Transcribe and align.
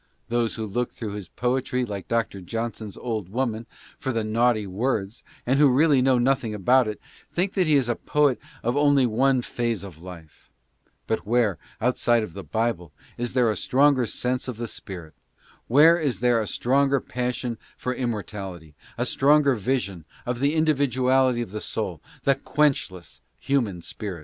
Those 0.29 0.55
who 0.55 0.65
look 0.65 0.89
through 0.89 1.13
his 1.13 1.27
poetry 1.29 1.85
like 1.85 2.07
Dr. 2.07 2.41
Johnson's 2.41 2.97
old 2.97 3.29
worn 3.29 3.67
naughty 4.03 4.65
words, 4.65 5.21
and 5.45 5.59
who 5.59 5.69
really 5.69 6.01
know 6.01 6.17
nothing 6.17 6.55
about 6.55 6.87
it, 6.87 6.99
think 7.31 7.53
that 7.53 7.67
he 7.67 7.75
is 7.75 7.87
a 7.87 7.93
poet 7.93 8.39
only 8.63 9.03
of 9.03 9.09
one 9.11 9.43
phase 9.43 9.83
of 9.83 10.01
life; 10.01 10.49
but 11.05 11.27
where 11.27 11.59
outside 11.79 12.23
of 12.23 12.33
the 12.33 12.43
Bible 12.43 12.91
is 13.15 13.33
there 13.33 13.51
a 13.51 13.55
stronger 13.55 14.07
sense 14.07 14.49
r 14.49 15.97
is 15.99 16.19
there 16.19 16.41
a 16.41 16.47
stronger 16.47 16.99
passion 16.99 17.59
for 17.77 17.93
imm 17.93 18.73
a 18.97 19.05
stronger 19.05 19.53
vision 19.53 20.05
of 20.25 20.39
the 20.39 20.55
individuality 20.55 21.43
of 21.43 21.51
the 21.51 21.61
soul, 21.61 22.01
the 22.23 22.33
quench 22.33 22.89
less 22.89 23.21
human 23.39 23.83
soul 23.83 24.19